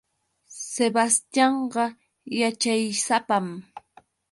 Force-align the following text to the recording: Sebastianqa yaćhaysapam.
Sebastianqa 0.71 1.85
yaćhaysapam. 2.39 3.45